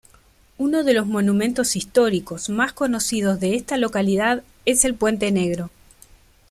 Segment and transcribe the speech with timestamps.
[0.57, 5.69] Uno de los monumentos históricos más conocidos de esta localidad es el Puente Negro.